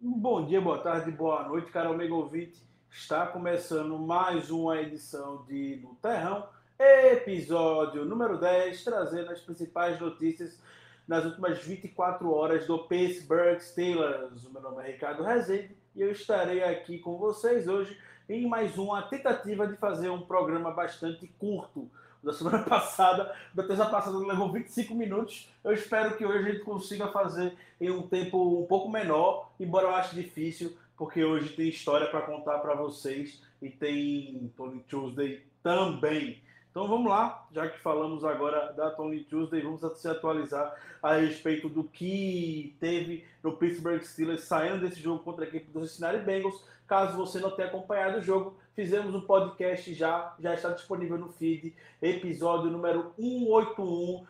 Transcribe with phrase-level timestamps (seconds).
[0.00, 2.62] Bom dia, boa tarde, boa noite, caro amigo ouvinte.
[2.88, 6.48] Está começando mais uma edição de No Terrão,
[6.78, 10.62] episódio número 10, trazendo as principais notícias
[11.08, 14.44] nas últimas 24 horas do Pittsburgh Steelers.
[14.44, 18.78] O meu nome é Ricardo Rezende e eu estarei aqui com vocês hoje em mais
[18.78, 21.90] uma tentativa de fazer um programa bastante curto.
[22.28, 25.48] Da semana passada, da terça passada levou 25 minutos.
[25.64, 29.86] Eu espero que hoje a gente consiga fazer em um tempo um pouco menor, embora
[29.86, 35.42] eu ache difícil, porque hoje tem história para contar para vocês e tem Tony Tuesday
[35.62, 36.42] também.
[36.78, 41.68] Então vamos lá, já que falamos agora da Tony Tuesday, vamos se atualizar a respeito
[41.68, 46.62] do que teve no Pittsburgh Steelers saindo desse jogo contra a equipe do Cincinnati Bengals.
[46.86, 51.32] Caso você não tenha acompanhado o jogo, fizemos um podcast já, já está disponível no
[51.32, 54.24] feed, episódio número 181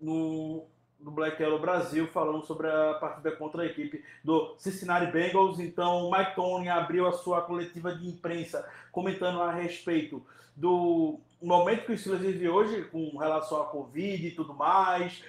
[0.00, 0.64] no,
[0.98, 5.60] no Black Yellow Brasil, falando sobre a partida contra a equipe do Cincinnati Bengals.
[5.60, 10.20] Então, Mike Tony abriu a sua coletiva de imprensa comentando a respeito
[10.56, 15.22] do momento que o Steelers vive hoje com relação à Covid e tudo mais.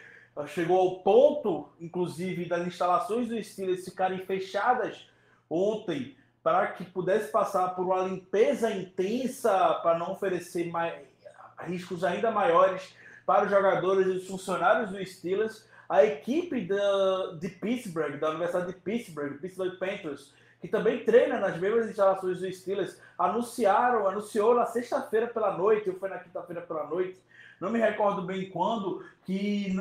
[0.47, 5.09] Chegou ao ponto, inclusive, das instalações do Steelers ficarem fechadas
[5.49, 11.01] ontem para que pudesse passar por uma limpeza intensa para não oferecer mais,
[11.59, 12.95] riscos ainda maiores
[13.25, 15.65] para os jogadores e os funcionários do Steelers.
[15.87, 16.67] A equipe
[17.39, 22.53] de Pittsburgh, da Universidade de Pittsburgh, Pittsburgh Panthers, que também treina nas mesmas instalações do
[22.53, 27.19] Steelers, anunciaram, anunciou na sexta-feira pela noite, ou foi na quinta-feira pela noite,
[27.59, 29.75] não me recordo bem quando, que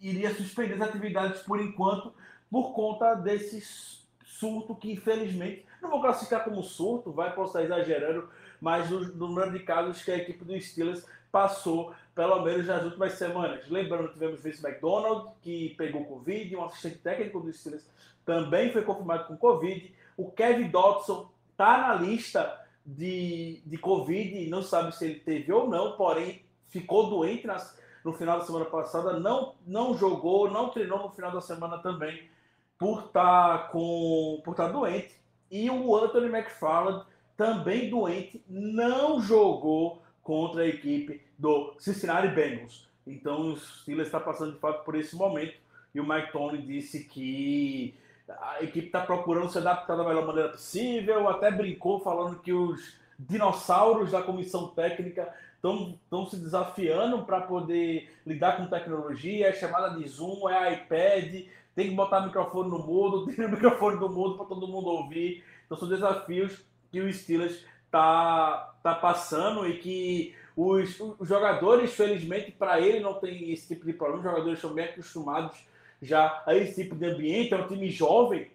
[0.00, 2.14] iria suspender as atividades por enquanto,
[2.48, 8.28] por conta desses surto que, infelizmente, não vou classificar como surto, vai posso exagerando,
[8.60, 13.12] mas no número de casos que a equipe do Steelers passou, pelo menos nas últimas
[13.12, 13.68] semanas.
[13.68, 17.84] Lembrando, tivemos Vince McDonald, que pegou Covid, um assistente técnico do Steelers
[18.24, 19.92] também foi confirmado com Covid.
[20.16, 25.68] O Kevin Dodson está na lista de, de Covid, não sabe se ele teve ou
[25.68, 30.98] não, porém ficou doente nas, no final da semana passada, não, não jogou, não treinou
[30.98, 32.28] no final da semana também
[32.78, 35.20] por estar tá com por estar tá doente
[35.50, 37.04] e o Anthony McFarland
[37.40, 42.86] também doente não jogou contra a equipe do Cincinnati Bengals.
[43.06, 45.54] Então o Steelers está passando de fato por esse momento
[45.94, 47.94] e o Mike Tony disse que
[48.28, 52.94] a equipe está procurando se adaptar da melhor maneira possível, até brincou falando que os
[53.18, 60.06] dinossauros da comissão técnica estão se desafiando para poder lidar com tecnologia, é chamada de
[60.06, 64.36] Zoom, é iPad, tem que botar o microfone no mudo, tem o microfone no mudo
[64.36, 65.42] para todo mundo ouvir.
[65.64, 72.50] Então são desafios que o Steelers tá, tá passando e que os, os jogadores, felizmente,
[72.50, 74.18] para ele não tem esse tipo de problema.
[74.18, 75.58] Os jogadores são bem acostumados
[76.02, 77.54] já a esse tipo de ambiente.
[77.54, 78.50] É um time jovem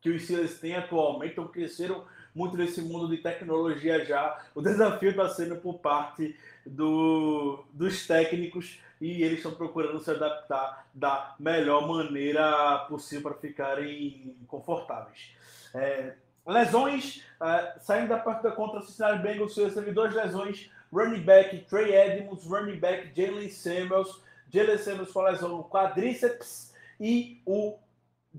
[0.00, 4.44] que os Steelers têm atualmente, então cresceram muito nesse mundo de tecnologia já.
[4.54, 6.36] O desafio está sendo por parte
[6.66, 14.36] do, dos técnicos e eles estão procurando se adaptar da melhor maneira possível para ficarem
[14.46, 15.34] confortáveis.
[15.74, 16.14] É,
[16.46, 21.94] lesões, é, saindo da partida contra o Cincinnati Bengals, teve duas lesões, running back Trey
[21.94, 27.78] Edmonds, running back Jalen Samuels, Jalen Samuels com a lesão no quadríceps e o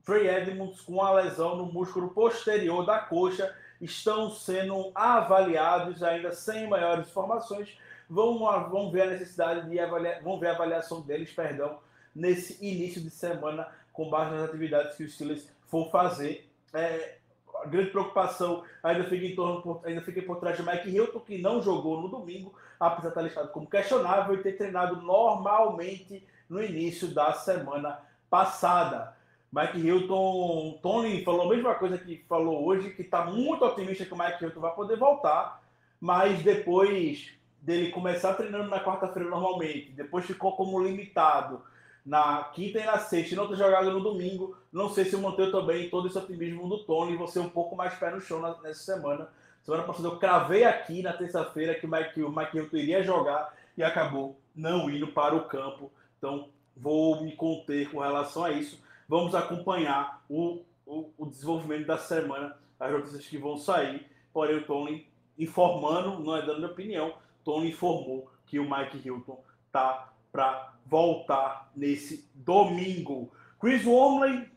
[0.06, 6.68] Trey Edmonds com a lesão no músculo posterior da coxa estão sendo avaliados ainda sem
[6.68, 7.78] maiores informações
[8.14, 11.80] vão, vão ver a necessidade de avaliar, vão ver a avaliação deles, perdão,
[12.16, 16.50] nesse início de semana, com base nas atividades que os Steelers for fazer.
[16.74, 17.18] É,
[17.64, 21.38] a grande preocupação ainda fica em torno, ainda fica por trás de Mike Hilton, que
[21.38, 26.62] não jogou no domingo, apesar de estar listado como questionável e ter treinado normalmente no
[26.62, 29.16] início da semana passada.
[29.52, 34.14] Mike Hilton, Tony falou a mesma coisa que falou hoje, que está muito otimista que
[34.14, 35.62] o Mike Hilton vai poder voltar,
[36.02, 37.32] mas depois
[37.62, 41.62] dele começar treinando na quarta-feira normalmente, depois ficou como limitado
[42.06, 45.52] na quinta e na sexta e não ter jogado no domingo, não sei se manteve
[45.52, 49.30] também todo esse otimismo do Tony você um pouco mais pé no chão nessa semana.
[49.64, 53.54] Semana passada eu cravei aqui na terça-feira que o Mike, o Mike Hilton iria jogar
[53.78, 55.90] e acabou não indo para o campo.
[56.18, 58.84] Então vou me conter com relação a isso.
[59.08, 64.06] Vamos acompanhar o, o, o desenvolvimento da semana, as notícias que vão sair.
[64.34, 65.08] Porém, o Tony
[65.38, 67.14] informando, não é dando minha opinião,
[67.44, 69.42] Tony informou que o Mike Hilton
[69.72, 73.32] tá para voltar nesse domingo.
[73.62, 74.50] Chris Wormley,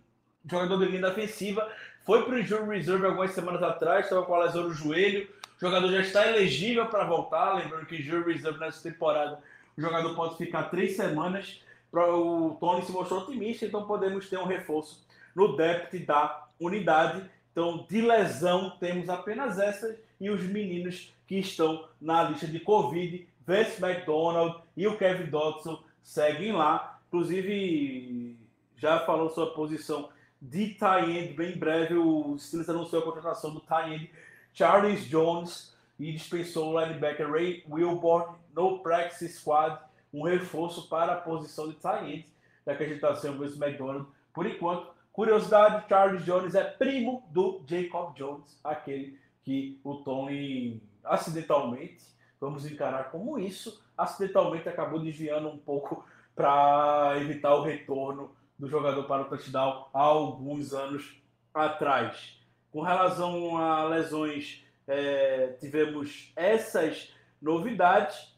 [0.51, 1.71] jogador de linha defensiva,
[2.03, 5.29] foi para o Injury Reserve algumas semanas atrás, estava com a lesão no joelho.
[5.57, 7.55] O jogador já está elegível para voltar.
[7.55, 9.39] Lembrando que Injury Reserve nessa temporada,
[9.77, 11.61] o jogador pode ficar três semanas.
[11.93, 17.23] o Tony se mostrou otimista, então podemos ter um reforço no depth da unidade.
[17.53, 23.27] Então, de lesão, temos apenas essas e os meninos que estão na lista de Covid,
[23.47, 27.01] Vince McDonald e o Kevin Dodson seguem lá.
[27.09, 28.37] Inclusive,
[28.77, 30.09] já falou sua posição
[30.41, 31.95] de tie-end bem breve.
[31.95, 34.11] O Steelers anunciou a contratação do tie-end
[34.53, 39.81] Charles Jones e dispensou o linebacker Ray Wilborn no practice squad,
[40.13, 42.27] um reforço para a posição de tie-end,
[42.67, 44.95] já que a gente está o McDonald por enquanto.
[45.13, 52.05] Curiosidade, Charles Jones é primo do Jacob Jones, aquele que o Tony acidentalmente,
[52.41, 56.05] vamos encarar como isso, acidentalmente acabou desviando um pouco
[56.35, 61.21] para evitar o retorno do jogador para o touchdown há alguns anos
[61.55, 62.39] atrás.
[62.71, 68.35] Com relação a lesões, é, tivemos essas novidades.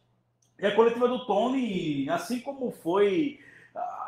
[0.59, 3.41] E a coletiva do Tony, assim como foi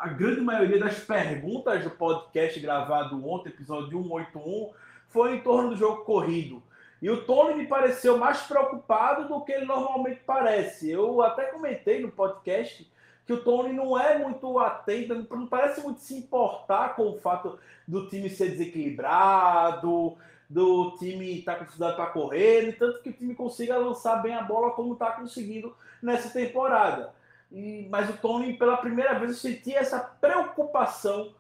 [0.01, 4.71] a grande maioria das perguntas do podcast gravado ontem, episódio 181,
[5.09, 6.63] foi em torno do jogo corrido.
[7.01, 10.91] E o Tony me pareceu mais preocupado do que ele normalmente parece.
[10.91, 12.91] Eu até comentei no podcast
[13.27, 17.59] que o Tony não é muito atento, não parece muito se importar com o fato
[17.87, 20.17] do time ser desequilibrado,
[20.49, 24.17] do time estar tá com dificuldade para correr, e tanto que o time consiga lançar
[24.17, 27.15] bem a bola como está conseguindo nessa temporada.
[27.53, 31.33] E, mas o Tony, pela primeira vez, eu senti essa preocupação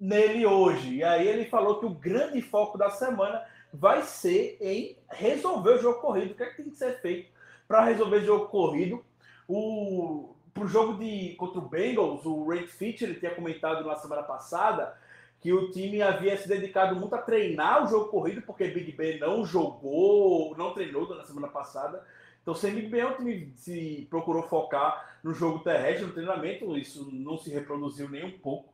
[0.00, 0.96] nele hoje.
[0.96, 3.42] E aí ele falou que o grande foco da semana
[3.72, 6.32] vai ser em resolver o jogo corrido.
[6.32, 7.30] O que, é que tem que ser feito
[7.66, 9.04] para resolver o jogo corrido?
[9.48, 13.94] O para o jogo de contra o Bengals, o Ray Fitch ele tinha comentado na
[13.96, 14.96] semana passada
[15.38, 19.20] que o time havia se dedicado muito a treinar o jogo corrido, porque Big Ben
[19.20, 22.02] não jogou, não treinou na semana passada.
[22.42, 26.76] Então, sem Big Ben, o time se procurou focar no jogo terrestre, no treinamento.
[26.76, 28.72] Isso não se reproduziu nem um pouco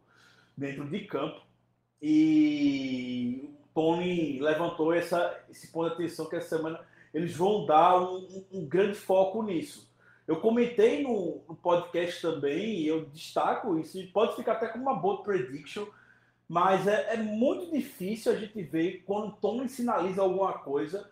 [0.56, 1.42] dentro de campo.
[2.00, 6.80] E Tony levantou essa, esse ponto de atenção que essa semana
[7.12, 9.90] eles vão dar um, um grande foco nisso.
[10.26, 14.84] Eu comentei no, no, podcast também, e eu destaco isso, e pode ficar até como
[14.84, 15.86] uma boa prediction,
[16.48, 21.10] mas é, é, muito difícil a gente ver quando o Tony sinaliza alguma coisa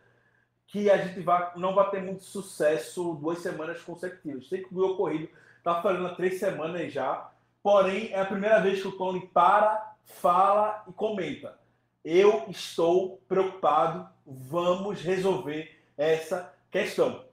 [0.66, 4.48] que a gente vai, não vai ter muito sucesso duas semanas consecutivas.
[4.48, 5.28] Tem que o ocorrido
[5.58, 7.30] está falando há três semanas já,
[7.62, 11.58] porém é a primeira vez que o Tony para, fala e comenta.
[12.05, 17.25] Eu estou preocupado, vamos resolver essa questão.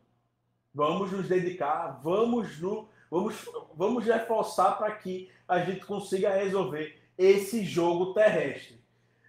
[0.74, 7.64] Vamos nos dedicar, vamos, no, vamos, vamos reforçar para que a gente consiga resolver esse
[7.64, 8.78] jogo terrestre.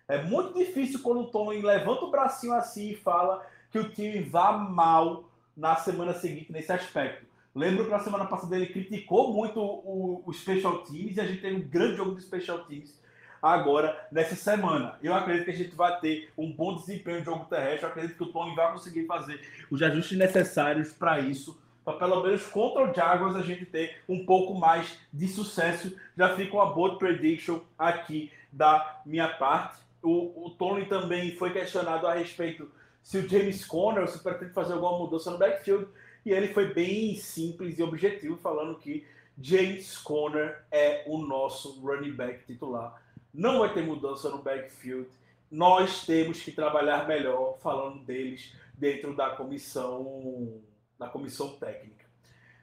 [0.08, 4.20] É muito difícil quando o Tony levanta o bracinho assim e fala que o time
[4.20, 7.26] vá mal na semana seguinte nesse aspecto.
[7.55, 11.43] Lembro que na semana passada ele criticou muito o, o Special Teams e a gente
[11.43, 12.99] teve um grande jogo de Special Teams
[13.43, 14.96] agora nessa semana.
[15.02, 17.85] Eu acredito que a gente vai ter um bom desempenho no jogo terrestre.
[17.85, 19.40] Eu acredito que o Tony vai conseguir fazer
[19.70, 21.61] os ajustes necessários para isso.
[21.85, 25.96] Para pelo menos contra o Jaguars a gente ter um pouco mais de sucesso.
[26.17, 29.79] Já fica uma boa prediction aqui da minha parte.
[30.02, 32.70] O, o Tony também foi questionado a respeito
[33.02, 35.87] se o James Conner se pretende fazer alguma mudança no backfield.
[36.26, 39.06] E ele foi bem simples e objetivo, falando que
[39.40, 43.00] James Conner é o nosso running back titular
[43.32, 45.08] não vai ter mudança no backfield.
[45.50, 50.61] Nós temos que trabalhar melhor falando deles dentro da comissão,
[50.99, 52.06] da comissão técnica.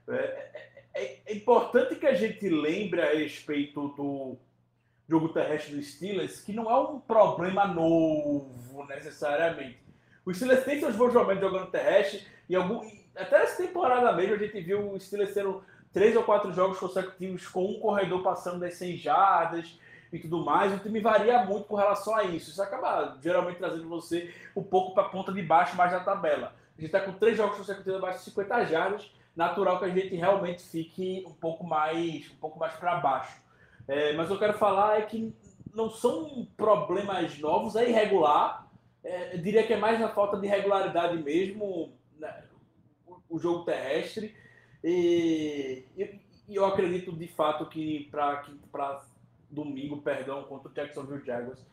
[0.07, 4.37] É, é, é, importante que a gente lembre a respeito do
[5.07, 9.79] jogo terrestre do Steelers que não é um problema novo necessariamente.
[10.25, 14.37] O Steelers tem seus bons momentos jogando terrestre e algum, até essa temporada mesmo a
[14.37, 18.75] gente viu o Steelers tendo três ou quatro jogos consecutivos com um corredor passando das
[18.75, 19.79] 100 jardas
[20.11, 22.51] e tudo mais, o time varia muito com relação a isso.
[22.51, 26.55] Isso acaba geralmente trazendo você um pouco para a ponta de baixo mais da tabela.
[26.77, 30.15] A gente está com três jogos consecutivos abaixo de 50 jardas, natural que a gente
[30.15, 33.41] realmente fique um pouco mais, um pouco mais para baixo.
[33.87, 35.33] É, mas eu quero falar é que
[35.73, 38.67] não são problemas novos, é irregular.
[39.03, 42.43] É, diria que é mais na falta de regularidade mesmo, né,
[43.05, 44.35] o, o, jogo terrestre.
[44.83, 46.19] E, e,
[46.49, 49.03] e, eu acredito de fato que para
[49.55, 51.65] domingo, perdão, contra o Jacksonville Jaguars,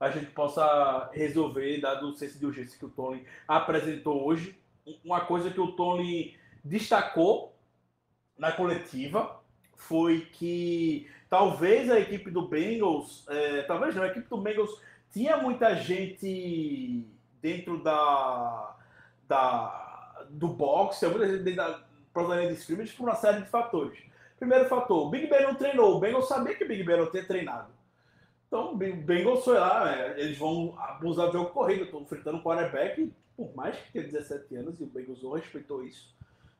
[0.00, 4.58] a gente possa resolver, dado o senso de urgência que o Tony apresentou hoje.
[5.04, 7.56] Uma coisa que o Tony destacou
[8.36, 9.40] na coletiva
[9.76, 14.80] foi que talvez a equipe do Bengals, é, talvez não, a equipe do Bengals
[15.12, 17.06] tinha muita gente
[17.40, 18.76] dentro da,
[19.26, 23.98] da do boxe, muita gente dentro da, provavelmente de scrimmage por uma série de fatores.
[24.38, 25.96] Primeiro fator, o Big Ben não treinou.
[25.96, 27.70] O Bengals sabia que o Big Ben não tinha treinado.
[28.46, 31.84] Então, o Bengals foi lá, é, eles vão abusar do jogo corrido.
[31.84, 35.84] Estão enfrentando um quarterback, por mais que tenha 17 anos, e o Bengals não respeitou
[35.84, 36.14] isso.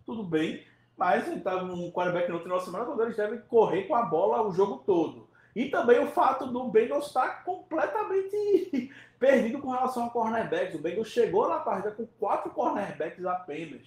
[0.04, 0.64] Tudo bem,
[0.96, 4.02] mas ele tá um quarterback não treinou a semana toda, eles devem correr com a
[4.02, 5.28] bola o jogo todo.
[5.54, 10.74] E também o fato do Bengals estar completamente perdido com relação a cornerbacks.
[10.74, 13.82] O Bengals chegou na partida com quatro cornerbacks apenas.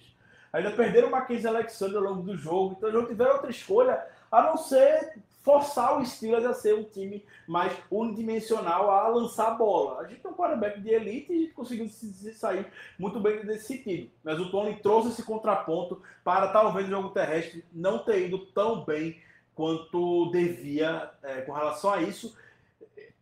[0.52, 4.42] Ainda perderam o Mackenzie Alexander ao longo do jogo, então não tiveram outra escolha a
[4.42, 10.00] não ser forçar o Steelers a ser um time mais unidimensional a lançar a bola.
[10.00, 12.66] A gente tem um quarterback de elite e conseguiu se sair
[12.98, 14.10] muito bem nesse sentido.
[14.22, 18.84] Mas o Tony trouxe esse contraponto para talvez o jogo terrestre não ter ido tão
[18.84, 19.20] bem
[19.54, 22.36] quanto devia é, com relação a isso.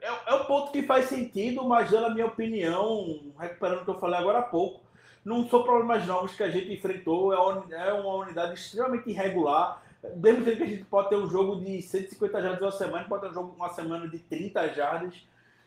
[0.01, 4.01] É, é um ponto que faz sentido, mas na minha opinião, recuperando o que eu
[4.01, 4.81] falei agora há pouco,
[5.29, 9.83] não são problemas novos que a gente enfrentou, é uma unidade extremamente irregular,
[10.17, 13.29] mesmo que a gente pode ter um jogo de 150 jardas uma semana, pode ter
[13.29, 15.15] um jogo uma semana de 30 jardas,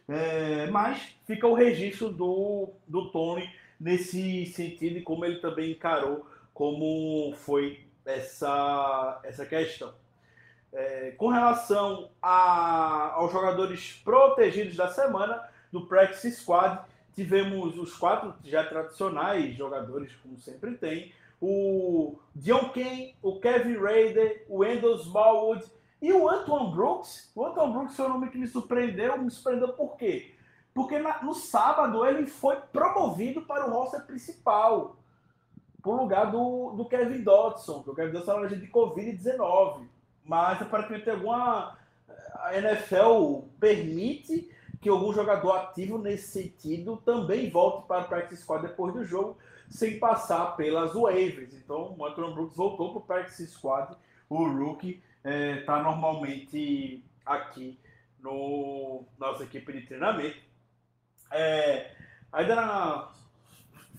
[0.10, 3.48] é, mas fica o registro do, do Tony
[3.80, 6.26] nesse sentido e como ele também encarou
[6.56, 9.94] como foi essa, essa questão.
[10.74, 16.80] É, com relação a, aos jogadores protegidos da semana do Practice Squad,
[17.16, 24.46] tivemos os quatro já tradicionais jogadores, como sempre tem, o John Kane, o Kevin Raider,
[24.48, 25.66] o Wendell Smallwood
[26.02, 27.32] e o Antoine Brooks.
[27.36, 29.18] O Antoine Brooks foi um nome que me surpreendeu.
[29.18, 30.36] Me surpreendeu por quê?
[30.74, 34.98] Porque na, no sábado ele foi promovido para o roster principal,
[35.82, 39.88] por lugar do, do Kevin Dodson, que o Kevin Dodson era de Covid-19.
[40.24, 41.78] Mas aparentemente alguma.
[42.36, 44.50] A NFL permite
[44.82, 49.38] que algum jogador ativo nesse sentido também volte para o practice squad depois do jogo
[49.70, 51.54] sem passar pelas waivers.
[51.54, 53.96] Então, o Anthony Brooks voltou para o practice squad.
[54.28, 57.80] O rookie está é, tá normalmente aqui
[58.20, 60.38] no nossa equipe de treinamento.
[61.32, 61.92] É,
[62.32, 63.12] ainda na,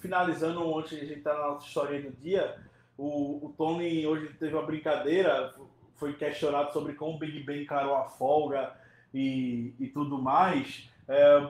[0.01, 2.59] finalizando, de a gente estar tá na nossa história do dia,
[2.99, 5.55] o, o, Tony hoje teve uma brincadeira,
[5.97, 8.77] foi questionado sobre como o Big Ben encarou a folga
[9.13, 10.89] e, e tudo mais.
[11.09, 11.49] É,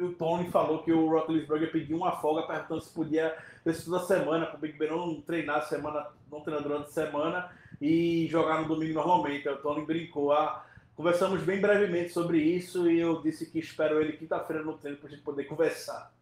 [0.00, 4.46] o Tony falou que o Roethlisberger pediu uma folga perguntando se podia ter toda semana,
[4.46, 8.68] para o Big Ben não treinar semana, não treinar durante a semana e jogar no
[8.68, 9.48] domingo normalmente.
[9.48, 10.32] O Tony brincou.
[10.32, 10.64] Ah,
[10.94, 15.08] conversamos bem brevemente sobre isso e eu disse que espero ele quinta-feira no treino para
[15.08, 16.12] a gente poder conversar.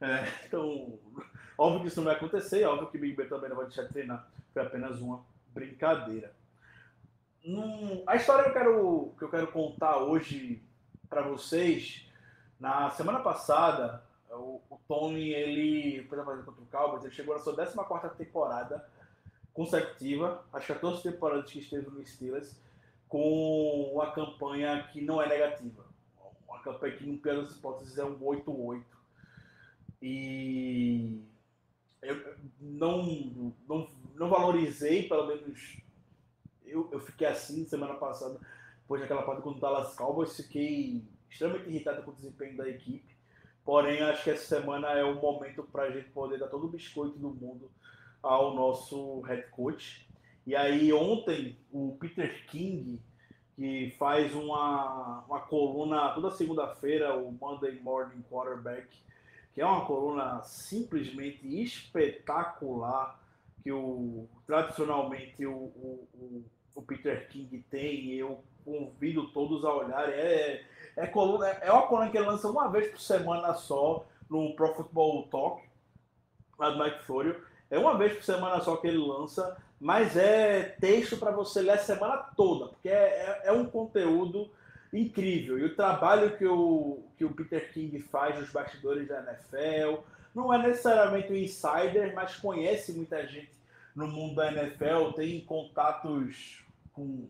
[0.00, 0.98] É, então,
[1.56, 3.82] óbvio que isso não vai acontecer, óbvio que o Big Ben também não vai deixar
[3.82, 4.28] de treinar.
[4.52, 5.24] Foi apenas uma
[5.54, 6.32] brincadeira.
[7.46, 10.60] Hum, a história que eu quero, que eu quero contar hoje
[11.08, 12.04] para vocês
[12.58, 17.40] na semana passada, o, o Tony, ele, por exemplo, contra o Cowboys, ele chegou na
[17.40, 18.84] sua 14 temporada
[19.54, 22.60] consecutiva, as 14 temporadas que esteve no Steelers,
[23.08, 25.84] com uma campanha que não é negativa.
[26.48, 28.82] Uma campanha que, no pior hipóteses, é um 8-8.
[30.02, 31.22] E
[32.02, 35.85] eu não, não, não valorizei, pelo menos
[36.76, 38.38] eu, eu fiquei assim semana passada,
[38.80, 43.16] depois daquela parte contra o Dallas Cowboys, fiquei extremamente irritado com o desempenho da equipe.
[43.64, 46.70] Porém, acho que essa semana é o momento para a gente poder dar todo o
[46.70, 47.70] biscoito do mundo
[48.22, 50.06] ao nosso head coach.
[50.46, 53.00] E aí, ontem, o Peter King,
[53.56, 58.86] que faz uma, uma coluna toda segunda-feira, o Monday Morning Quarterback,
[59.52, 63.20] que é uma coluna simplesmente espetacular,
[63.64, 66.44] que o, tradicionalmente o, o
[66.82, 70.14] Peter King tem, eu convido todos a olharem.
[70.14, 70.64] É,
[70.96, 74.74] é, coluna, é uma coluna que ele lança uma vez por semana só no Pro
[74.74, 75.62] Football Talk,
[76.58, 77.40] lá do Mike Florio.
[77.70, 81.72] É uma vez por semana só que ele lança, mas é texto para você ler
[81.72, 84.50] a semana toda, porque é, é, é, um conteúdo
[84.92, 85.58] incrível.
[85.58, 90.00] E o trabalho que o, que o Peter King faz nos bastidores da NFL
[90.34, 93.50] não é necessariamente um insider, mas conhece muita gente
[93.94, 96.65] no mundo da NFL, tem contatos
[96.96, 97.28] com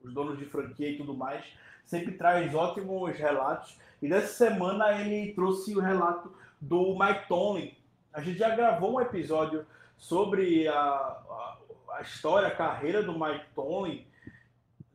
[0.00, 1.44] os donos de franquia e tudo mais,
[1.84, 3.76] sempre traz ótimos relatos.
[4.00, 7.74] E nessa semana ele trouxe o relato do Mike Tomlin.
[8.12, 11.58] A gente já gravou um episódio sobre a, a,
[11.94, 14.06] a história, a carreira do Mike Tomlin.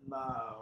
[0.08, 0.55] Na,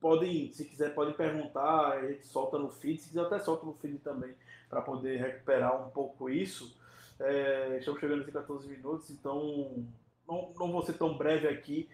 [0.00, 3.74] podem, se quiser, podem perguntar, a gente solta no feed, se quiser até solta no
[3.74, 4.34] feed também,
[4.68, 6.76] para poder recuperar um pouco isso.
[7.18, 9.86] É, estamos chegando em 14 minutos, então
[10.26, 11.88] não, não vou ser tão breve aqui,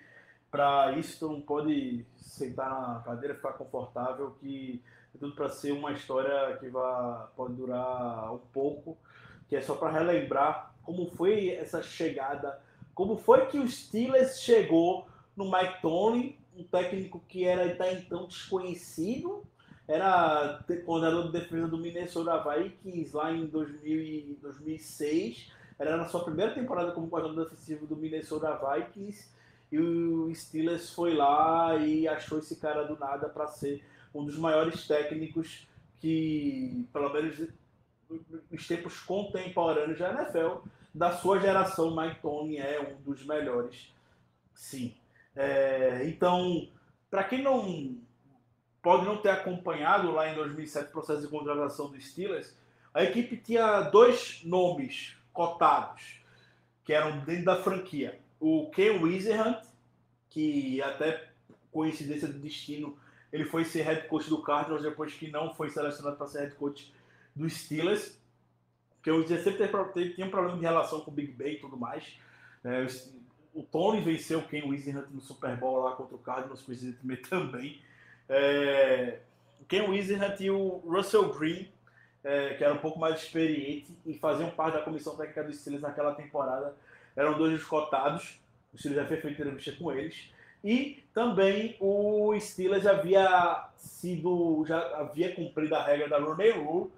[0.51, 4.83] para isso, tu não pode sentar na cadeira, ficar confortável, que
[5.15, 8.99] é tudo para ser uma história que vai, pode durar um pouco,
[9.49, 12.61] que é só para relembrar como foi essa chegada
[12.95, 18.27] Como foi que o Steelers chegou no Mike Tony, um técnico que era até então
[18.27, 19.45] desconhecido,
[19.89, 25.51] era coordenador de defesa do Minnesota Vikings lá em 2000, 2006,
[25.83, 29.29] era na sua primeira temporada como coordenador defensivo do Minnesota Vikings,
[29.71, 33.85] e o Steelers foi lá e achou esse cara do nada para ser
[34.15, 35.67] um dos maiores técnicos
[35.99, 37.49] que, pelo menos
[38.51, 40.59] nos tempos contemporâneos da NFL,
[40.95, 43.93] da sua geração, Mike Tony é um dos melhores,
[44.55, 44.95] sim.
[45.35, 46.69] É, então,
[47.11, 47.99] para quem não
[48.83, 52.55] pode não ter acompanhado lá em 2007 o processo de contratação do Steelers,
[52.93, 56.21] a equipe tinha dois nomes cotados
[56.85, 58.19] que eram dentro da franquia.
[58.41, 59.63] O Ken Wizerhunt,
[60.29, 61.29] que até
[61.71, 62.99] coincidência do destino,
[63.33, 66.55] ele foi ser head coach do Cardinals depois que não foi selecionado para ser head
[66.57, 66.93] coach
[67.35, 68.21] do Steelers.
[69.03, 71.77] Que o Wizerhunt sempre tinha um problema de relação com o Big Ben e tudo
[71.77, 72.05] mais.
[72.65, 72.87] É,
[73.55, 77.81] o Tony venceu o Ken Wizerhunt no Super Bowl lá contra o Cardinals, coincidentemente também.
[78.29, 79.21] É,
[79.61, 81.69] o Ken Wizerhunt e o Russell Green,
[82.25, 85.83] é, que era um pouco mais experiente e faziam parte da comissão técnica dos Steelers
[85.83, 86.75] naquela temporada,
[87.17, 88.41] eram dois escotados.
[88.73, 90.31] O Steelers já fez feito entrevista com eles.
[90.65, 96.91] E também o Steelers havia sido, já havia cumprido a regra da Roney Rule,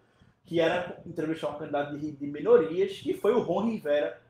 [0.45, 4.21] que era entrevistar um candidato de, de minorias, que foi o Ron Rivera,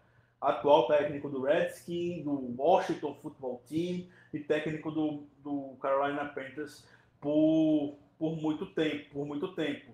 [0.40, 6.86] atual técnico do Redskins, do Washington Football Team e técnico do, do Carolina Panthers
[7.20, 9.92] por, por muito tempo, por muito tempo.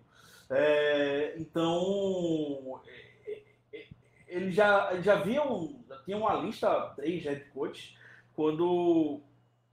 [0.51, 2.81] É, então
[3.27, 3.43] é,
[3.73, 3.87] é,
[4.27, 7.97] eles já, já viam, já tinham uma lista três head coaches
[8.35, 9.21] quando,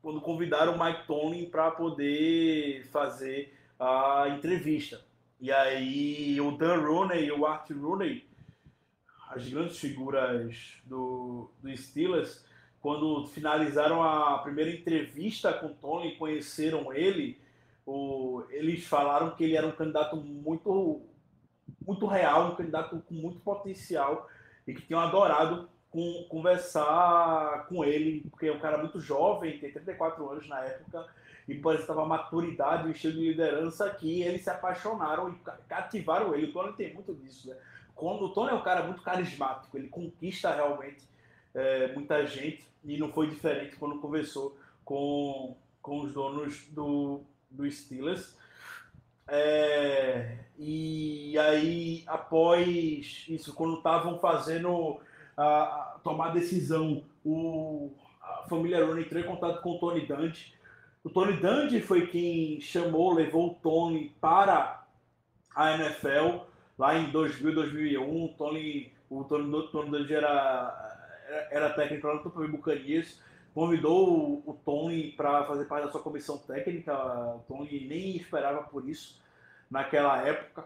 [0.02, 5.02] quando convidaram o Mike Tony para poder fazer a entrevista.
[5.40, 8.28] E aí o Dan Rooney e o Art Rooney
[9.30, 12.46] as grandes figuras do, do Steelers,
[12.80, 17.40] quando finalizaram a primeira entrevista com o Tony, conheceram ele,
[17.88, 21.02] o, eles falaram que ele era um candidato muito,
[21.86, 24.28] muito real, um candidato com muito potencial
[24.68, 29.72] e que tinham adorado com, conversar com ele, porque é um cara muito jovem, tem
[29.72, 31.08] 34 anos na época,
[31.48, 35.36] e parece que estava maturidade, um estilo de liderança que eles se apaixonaram e
[35.70, 36.48] cativaram ele.
[36.48, 37.56] O Tony tem muito disso, né?
[37.96, 41.08] quando o Tony é um cara muito carismático, ele conquista realmente
[41.56, 47.70] é, muita gente e não foi diferente quando conversou com, com os donos do, do
[47.70, 48.36] Steelers.
[49.28, 55.00] É, e aí, após isso, quando estavam fazendo
[55.36, 60.56] a, a, tomar decisão, o, a família Rooney entrou em contato com o Tony Dante.
[61.04, 64.86] O Tony Dante foi quem chamou, levou o Tony para
[65.56, 66.46] a NFL
[66.78, 72.16] lá em 2000, 2001, o Tony, o Tony, Tony Dungy era, era, era técnico lá
[72.16, 73.20] no Tampa Bay Buccaneers,
[73.58, 78.88] convidou o, Tony para fazer parte da sua comissão técnica, o Tony nem esperava por
[78.88, 79.20] isso
[79.68, 80.66] naquela época,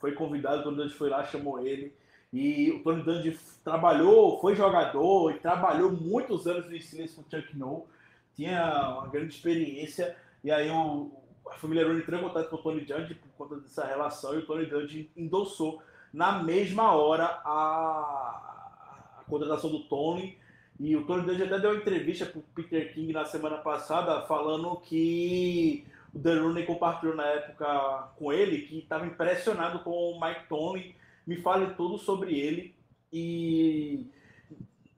[0.00, 1.92] foi convidado, o Tony Dungy foi lá, chamou ele,
[2.32, 7.24] e o Tony Dungy trabalhou, foi jogador e trabalhou muitos anos no Steelers com o
[7.30, 7.86] Chuck Noll,
[8.34, 11.10] tinha uma grande experiência, e aí o,
[11.50, 14.38] a família Rooney entrou em contato com o Tony Dungy por conta dessa relação e
[14.38, 15.82] o Tony Dungy endossou
[16.14, 20.38] na mesma hora a, a contratação do Tony.
[20.78, 24.22] E o Tony Dungy até deu uma entrevista para o Peter King na semana passada
[24.26, 30.20] falando que o Dan Rooney compartilhou na época com ele que estava impressionado com o
[30.20, 30.94] Mike Tony.
[31.26, 32.74] Me fale tudo sobre ele.
[33.10, 34.06] E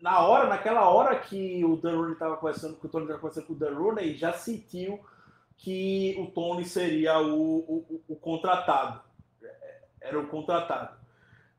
[0.01, 3.47] na hora, naquela hora que o Dan Rooney estava conversando, que o Tony estava conversando
[3.47, 5.01] com o Dan Rooney, já sentiu
[5.57, 9.01] que o Tony seria o, o, o contratado.
[10.01, 10.97] Era o contratado.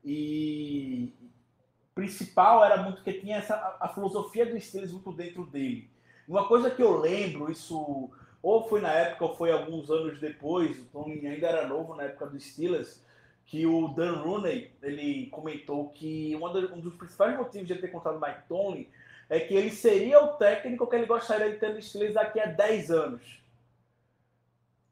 [0.04, 1.14] E
[2.00, 5.90] principal era muito que tinha essa, a, a filosofia do Steelers muito dentro dele.
[6.26, 8.10] Uma coisa que eu lembro, isso
[8.42, 12.04] ou foi na época ou foi alguns anos depois, o Tony ainda era novo na
[12.04, 13.04] época do Steelers,
[13.44, 16.34] que o Dan Rooney, ele comentou que
[16.72, 18.88] um dos principais motivos de ele ter contratado o Mike Tony
[19.28, 22.46] é que ele seria o técnico que ele gostaria de ter no Steelers daqui a
[22.46, 23.40] 10 anos.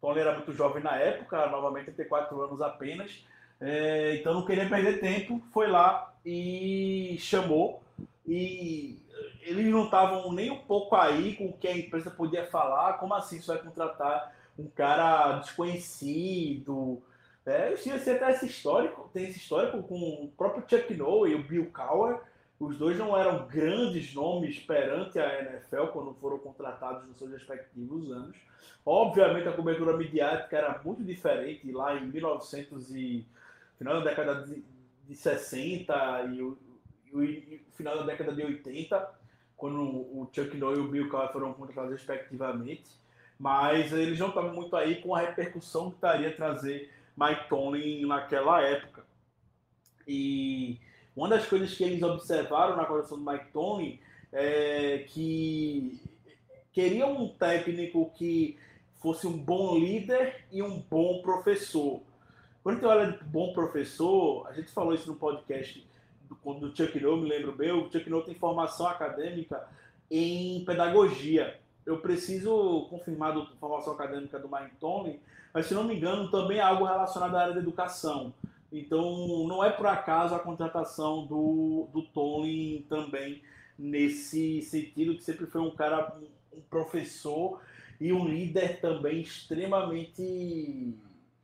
[0.03, 3.25] Ele era muito jovem na época, novamente 34 anos apenas.
[3.61, 7.83] É, então não queria perder tempo, foi lá e chamou.
[8.27, 8.99] E
[9.42, 12.94] eles não estavam nem um pouco aí com o que a empresa podia falar.
[12.94, 17.03] Como assim você vai contratar um cara desconhecido?
[17.47, 21.35] É, eu tinha até esse histórico, tem esse histórico com o próprio Chuck Noll e
[21.35, 22.21] o Bill Cowher.
[22.61, 28.11] Os dois não eram grandes nomes perante a NFL quando foram contratados nos seus respectivos
[28.11, 28.37] anos.
[28.85, 33.27] Obviamente a cobertura midiática era muito diferente lá em 1900 e
[33.79, 34.64] final da década de,
[35.07, 36.57] de 60 e, o
[37.75, 39.11] final da década de 80,
[39.57, 42.91] quando o Chuck Norris e o Bill Cowher foram contratados respectivamente,
[43.38, 48.61] mas eles não estavam muito aí com a repercussão que estaria trazer Mike Tomlin naquela
[48.62, 49.05] época.
[50.07, 50.79] E
[51.17, 53.99] uma das coisas que eles observaram na coleção do Mike Tomlin
[54.33, 56.01] é que
[56.73, 58.59] queriam um técnico que
[59.01, 62.03] fosse um bom líder e um bom professor.
[62.62, 65.87] Quando a gente olha de bom professor, a gente falou isso no podcast
[66.29, 69.66] do, do Chuck No, me lembro bem, o Chuck No tem formação acadêmica
[70.11, 71.59] em pedagogia.
[71.87, 75.18] Eu preciso confirmar a formação acadêmica do Mike Tomlin,
[75.55, 78.35] mas se não me engano, também é algo relacionado à área da educação.
[78.71, 83.42] Então, não é por acaso a contratação do, do Tony também
[83.79, 86.14] nesse sentido, que sempre foi um cara,
[86.53, 87.62] um professor
[87.99, 90.94] e um líder também extremamente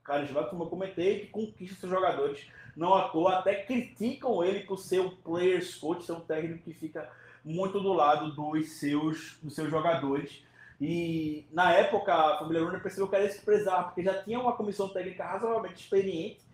[0.05, 2.47] carismático, como eu comentei, que conquista seus jogadores.
[2.77, 6.75] Não à toa, até criticam ele por ser um players coach, ser um técnico que
[6.75, 7.09] fica
[7.45, 10.43] muito do lado dos seus, dos seus jogadores.
[10.81, 14.53] E na época, a família Rooney percebeu que era se prezar, porque já tinha uma
[14.53, 16.45] comissão técnica razoavelmente experiente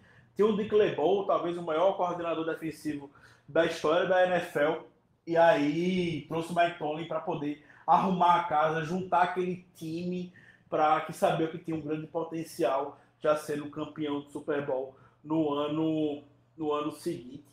[0.40, 3.10] tem o Dick LeBeau, talvez o maior coordenador defensivo
[3.46, 4.84] da história da NFL.
[5.26, 10.32] E aí trouxe o Mike Tomlin para poder arrumar a casa, juntar aquele time
[10.68, 15.52] para que sabia que tinha um grande potencial já sendo campeão do Super Bowl no
[15.54, 16.22] ano
[16.56, 17.44] no ano seguinte.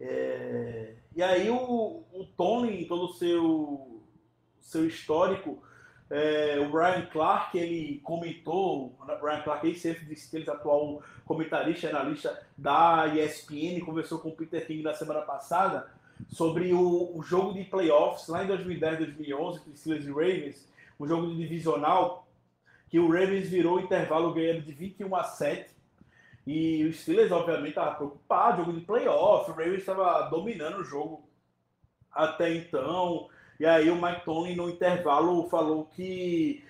[0.00, 0.94] É...
[1.14, 4.00] E aí o, o Tony, todo o seu
[4.60, 5.62] seu histórico,
[6.10, 10.52] é, o Brian Clark, ele comentou, o Brian Clark, ele sempre disse que ele é
[10.52, 15.88] atual comentarista, analista da ESPN, conversou com o Peter King na semana passada
[16.28, 21.06] sobre o, o jogo de playoffs lá em 2010, 2011, entre Steelers e Ravens, um
[21.06, 22.26] jogo divisional,
[22.90, 25.70] que o Ravens virou o intervalo ganhando de 21 a 7.
[26.46, 31.28] E o Steelers, obviamente, estava preocupado, jogo de playoff, o Ravens estava dominando o jogo
[32.10, 33.28] até então.
[33.60, 36.64] E aí o Mike Tony, no intervalo, falou que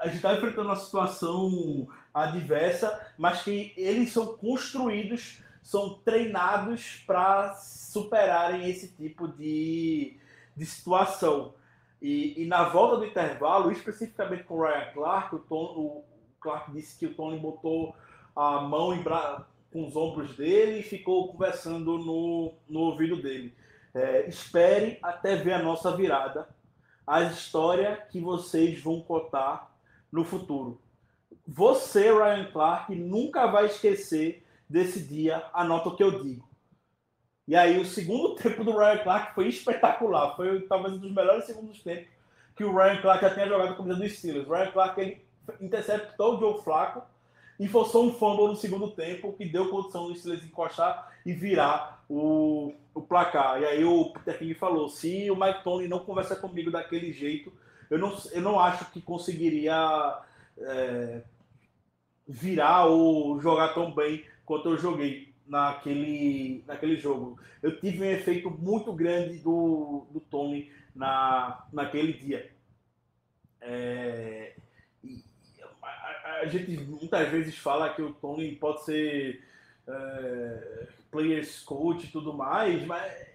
[0.00, 7.54] a gente está enfrentando uma situação adversa, mas que eles são construídos, são treinados para
[7.56, 10.18] superarem esse tipo de,
[10.56, 11.54] de situação.
[12.00, 16.04] E, e, na volta do intervalo, especificamente com o Ryan Clark, o, Tom, o
[16.40, 17.94] Clark disse que o Tony botou
[18.34, 19.46] a mão em bra...
[19.72, 23.54] com os ombros dele e ficou conversando no, no ouvido dele.
[23.94, 26.48] É, espere até ver a nossa virada,
[27.06, 29.74] a história que vocês vão contar
[30.12, 30.78] no futuro.
[31.48, 36.46] Você, Ryan Clark, nunca vai esquecer desse dia, anota o que eu digo.
[37.46, 40.34] E aí, o segundo tempo do Ryan Clark foi espetacular.
[40.34, 42.08] Foi talvez um dos melhores segundos tempos
[42.56, 44.48] que o Ryan Clark já tenha jogado com a dos Steelers.
[44.48, 45.22] O Ryan Clark ele
[45.60, 47.02] interceptou o Joe Flaco
[47.60, 52.02] e forçou um fumble no segundo tempo que deu condição do Steelers encostar e virar
[52.08, 53.60] o, o placar.
[53.60, 57.52] E aí o Peter King falou, se o Mike Tony não conversa comigo daquele jeito,
[57.90, 60.18] eu não, eu não acho que conseguiria
[60.58, 61.22] é,
[62.26, 67.38] virar ou jogar tão bem quanto eu joguei naquele, naquele jogo.
[67.62, 72.50] Eu tive um efeito muito grande do, do Tony na, naquele dia.
[73.60, 74.54] É,
[76.40, 79.42] a gente muitas vezes fala que o Tony pode ser
[79.88, 83.26] é, players coach e tudo mais, mas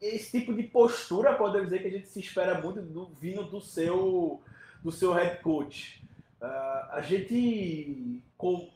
[0.00, 3.60] esse tipo de postura pode dizer que a gente se espera muito do, vindo do
[3.60, 4.42] seu,
[4.82, 6.02] do seu head coach.
[6.40, 8.70] Uh, a gente com,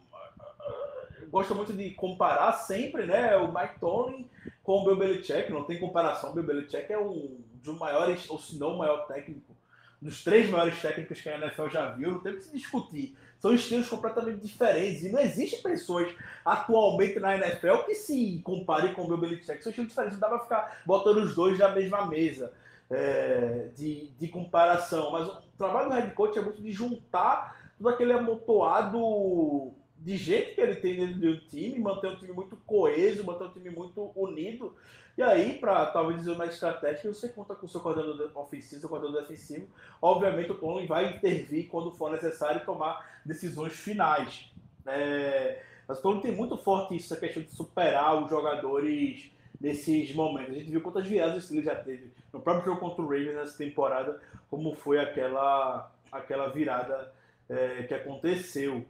[1.31, 4.27] gosta muito de comparar sempre né, o Mike Tony
[4.63, 6.31] com o Bill Belichick, não tem comparação.
[6.31, 9.57] O Bill Belichick é um dos maiores, ou se não o maior técnico,
[10.01, 13.55] dos três maiores técnicos que a NFL já viu, não tem que se discutir são
[13.55, 15.05] estilos completamente diferentes.
[15.05, 16.13] E não existe pessoas
[16.45, 19.63] atualmente na NFL que se comparem com o Bill Belichick.
[19.63, 20.19] São estilos diferentes.
[20.19, 22.53] Não dá para ficar botando os dois na mesma mesa
[22.91, 25.13] é, de, de comparação.
[25.13, 30.55] Mas o trabalho do head coach é muito de juntar todo aquele amontoado de gente
[30.55, 34.13] que ele tem dentro do time, manter um time muito coeso, manter um time muito
[34.15, 34.75] unido
[35.19, 38.89] e aí, para talvez dizer mais estratégico, você conta com o seu coordenador ofensivo, seu
[38.89, 39.67] coordenador defensivo.
[40.01, 44.49] Obviamente, o Tony vai intervir quando for necessário tomar decisões finais.
[44.87, 49.29] É, mas o Tony tem muito forte isso, essa questão de superar os jogadores
[49.61, 50.53] nesses momentos.
[50.53, 53.59] A gente viu quantas viradas ele já teve no próprio jogo contra o Ravens nessa
[53.59, 57.13] temporada, como foi aquela, aquela virada
[57.49, 58.87] é, que aconteceu.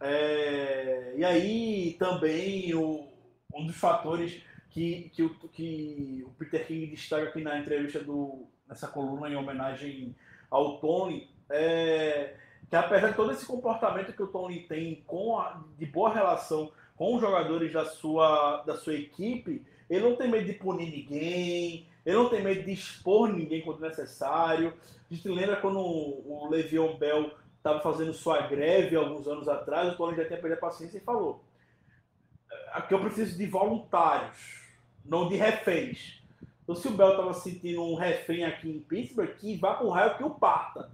[0.00, 3.08] É, e aí também o,
[3.52, 8.86] um dos fatores que, que, que o Peter King destaca aqui na entrevista do, nessa
[8.86, 10.14] coluna em homenagem
[10.50, 12.34] ao Tony, é,
[12.68, 16.70] que apesar de todo esse comportamento que o Tony tem com a, de boa relação
[16.96, 21.86] com os jogadores da sua, da sua equipe, Ele não tem medo de punir ninguém,
[22.04, 24.74] ele não tem medo de expor ninguém quando necessário.
[25.10, 29.96] A gente lembra quando o Le'Veon Bell estava fazendo sua greve alguns anos atrás, o
[29.96, 31.44] Tony já tinha perdido a paciência e falou:
[32.72, 34.62] aqui eu preciso de voluntários,
[35.04, 36.22] não de reféns.
[36.62, 39.90] Então, se o Bell estava sentindo um refém aqui em Pittsburgh, que vá com o
[39.90, 40.90] raio que o parta.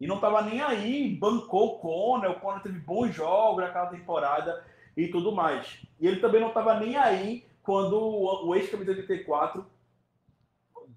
[0.00, 4.62] E não estava nem aí, bancou o Conner, o Conner teve bons jogos naquela temporada
[4.96, 5.82] e tudo mais.
[5.98, 9.66] E ele também não estava nem aí quando o, ex-camisa 84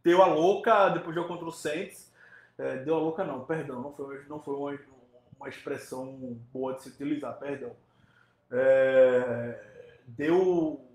[0.03, 2.13] deu a louca depois do jogo contra o Saints.
[2.58, 4.77] É, deu a louca não, perdão, não foi, não foi uma,
[5.39, 7.71] uma expressão boa de se utilizar, perdão.
[8.52, 9.63] É,
[10.08, 10.86] deu.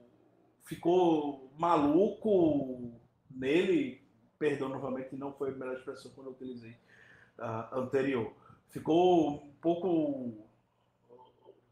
[0.64, 2.92] ficou maluco
[3.30, 4.02] nele,
[4.38, 6.76] perdão novamente, não foi a melhor expressão quando eu utilizei
[7.38, 8.32] uh, anterior.
[8.68, 10.46] Ficou um pouco.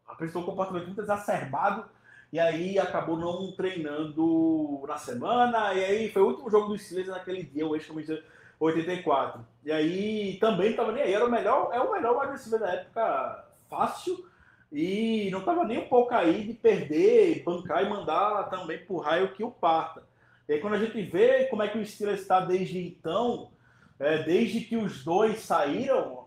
[0.06, 1.88] apresentou um comportamento muito exacerbado
[2.32, 7.08] e aí acabou não treinando na semana, e aí foi o último jogo dos Steelers
[7.08, 8.24] naquele dia, o ex-camisa
[8.62, 9.44] 84.
[9.64, 12.72] E aí também estava nem aí, era o melhor, é o melhor wide receiver da
[12.72, 14.24] época, fácil,
[14.70, 19.34] e não estava nem um pouco aí de perder, bancar e mandar também pro raio
[19.34, 20.02] que o parta.
[20.48, 23.50] E aí quando a gente vê como é que o Steelers está desde então,
[23.98, 26.26] é, desde que os dois saíram,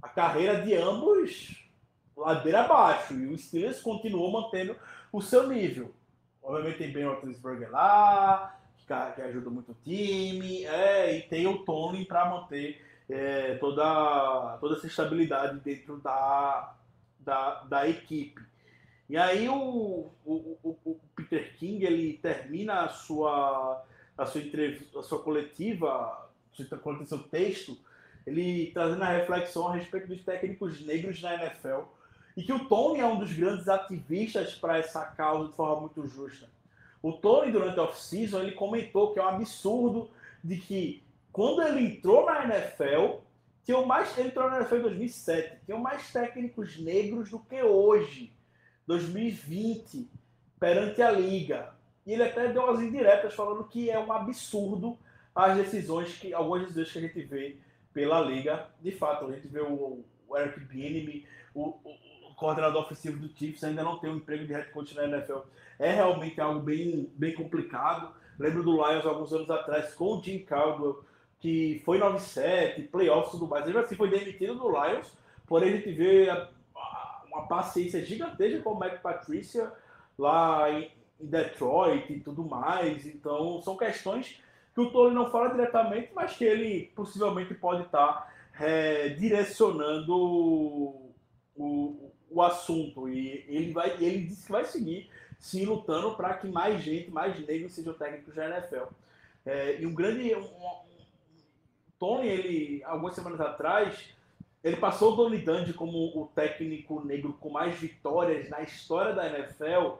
[0.00, 1.62] a carreira de ambos
[2.16, 4.76] ladeira abaixo, e o Steelers continuou mantendo
[5.12, 5.94] o seu nível.
[6.42, 11.64] Obviamente tem Ben Roethlisberger lá, que, que ajuda muito o time, é, e tem o
[11.64, 16.74] Tony para manter é, toda, toda essa estabilidade dentro da,
[17.20, 18.42] da, da equipe.
[19.08, 23.84] E aí o, o, o, Peter King ele termina a sua,
[24.16, 27.76] a sua, entrevista, a sua coletiva, o seu texto,
[28.26, 31.82] ele trazendo a reflexão a respeito dos técnicos negros na NFL
[32.36, 36.06] e que o Tony é um dos grandes ativistas para essa causa de forma muito
[36.08, 36.48] justa.
[37.02, 40.08] O Tony, durante a off-season, ele comentou que é um absurdo
[40.42, 43.18] de que quando ele entrou na NFL,
[43.64, 48.32] tinham mais, ele entrou na NFL em 2007, tinham mais técnicos negros do que hoje,
[48.86, 50.08] 2020,
[50.60, 51.74] perante a liga.
[52.06, 54.98] E ele até deu umas indiretas falando que é um absurdo
[55.34, 57.56] as decisões que algumas decisões que a gente vê
[57.92, 58.66] pela liga.
[58.80, 61.96] De fato, a gente vê o, o Eric Bieniemy, o, o,
[62.42, 65.38] coordenador ofensivo do Chiefs ainda não tem um emprego de head coach na NFL.
[65.78, 68.12] É realmente algo bem, bem complicado.
[68.38, 71.04] Lembro do Lions alguns anos atrás com o Jim Caldwell,
[71.38, 73.66] que foi 9-7, playoffs e tudo mais.
[73.66, 75.12] Ele assim foi demitido do Lions,
[75.46, 76.28] porém a gente vê
[77.30, 79.72] uma paciência gigantesca com o Mac Patricia
[80.18, 80.90] lá em,
[81.22, 83.06] Detroit e tudo mais.
[83.06, 84.40] Então são questões
[84.74, 90.16] que o Tony não fala diretamente, mas que ele possivelmente pode estar é, direcionando
[91.54, 95.10] o, o assunto e ele vai ele disse que vai seguir
[95.42, 98.84] sim lutando para que mais gente, mais negros sejam técnicos da NFL.
[99.44, 100.48] É, e um grande um,
[101.98, 104.08] Tony, ele algumas semanas atrás,
[104.62, 109.26] ele passou o Donny Dundee como o técnico negro com mais vitórias na história da
[109.26, 109.96] NFL.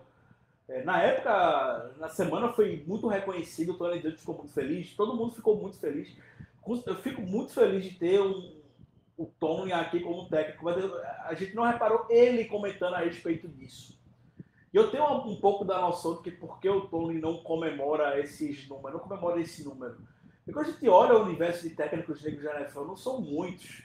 [0.68, 5.16] É, na época, na semana foi muito reconhecido, o Tony Dundee ficou muito feliz, todo
[5.16, 6.09] mundo ficou muito feliz.
[6.87, 8.62] Eu fico muito feliz de ter um,
[9.16, 10.77] o Tony aqui como técnico, mas
[11.25, 14.01] a gente não reparou ele comentando a respeito disso.
[14.72, 18.18] E eu tenho um, pouco da noção de que por que o Tony não comemora
[18.18, 19.98] esses números, não comemora esse número.
[20.46, 23.83] E quando a gente olha o universo de técnicos negros da NFL, não são muitos.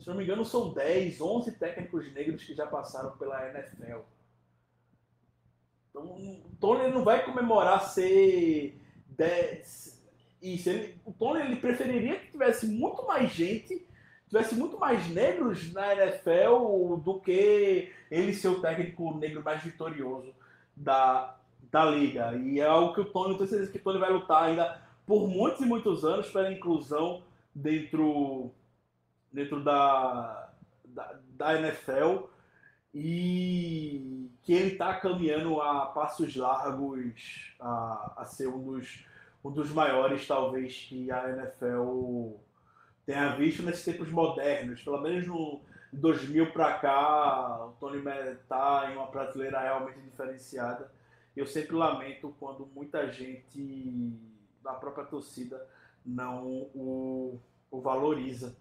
[0.00, 4.00] Se não me engano, são 10, 11 técnicos negros que já passaram pela NFL.
[5.90, 10.00] Então, o Tony não vai comemorar ser 10.
[10.40, 13.86] Isso, ele, o Tony ele preferiria que tivesse muito mais gente
[14.30, 20.32] tivesse muito mais negros na NFL do que ele ser o técnico negro mais vitorioso
[20.74, 21.36] da,
[21.70, 22.36] da liga.
[22.36, 25.28] E é algo que o Tony, tenho certeza que o Tony vai lutar ainda por
[25.28, 28.52] muitos e muitos anos pela inclusão dentro,
[29.32, 30.48] dentro da,
[30.84, 32.26] da, da NFL
[32.94, 39.04] e que ele está caminhando a passos largos a, a ser um dos,
[39.44, 42.36] um dos maiores, talvez, que a NFL
[43.06, 45.60] tenha visto nesses tempos modernos, pelo menos no
[45.92, 50.90] 2000 para cá, o Tony está em uma prateleira realmente diferenciada.
[51.36, 54.12] Eu sempre lamento quando muita gente
[54.62, 55.66] da própria torcida
[56.04, 58.56] não o, o valoriza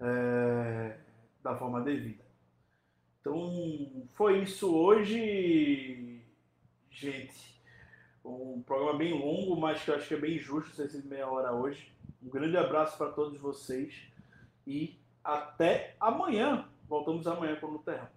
[0.00, 0.96] é,
[1.42, 2.24] da forma devida.
[3.20, 6.22] Então, foi isso hoje,
[6.90, 7.58] gente.
[8.24, 11.52] Um programa bem longo, mas que eu acho que é bem justo ser meia hora
[11.52, 11.92] hoje.
[12.28, 14.02] Um grande abraço para todos vocês
[14.66, 16.68] e até amanhã.
[16.86, 18.12] Voltamos amanhã com o Terra.